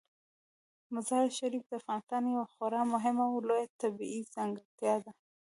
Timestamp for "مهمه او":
2.93-3.37